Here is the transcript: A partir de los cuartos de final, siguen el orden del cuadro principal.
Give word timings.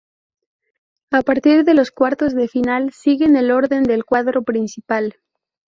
A 1.11 1.21
partir 1.21 1.63
de 1.63 1.75
los 1.75 1.91
cuartos 1.91 2.33
de 2.33 2.47
final, 2.47 2.91
siguen 2.91 3.35
el 3.35 3.51
orden 3.51 3.83
del 3.83 4.03
cuadro 4.03 4.41
principal. 4.41 5.13